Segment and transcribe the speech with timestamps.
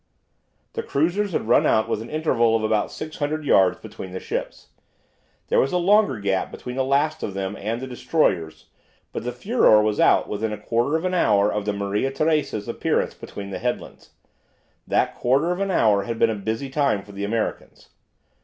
[0.73, 4.69] The cruisers had run out with an interval of about 600 yards between the ships.
[5.49, 8.65] There was a longer gap between the last of them and the destroyers,
[9.13, 12.67] but the "Furor" was out within a quarter of an hour of the "Maria Teresa's"
[12.67, 14.09] appearance between the headlands.
[14.87, 17.89] That quarter of an hour had been a busy time for the Americans.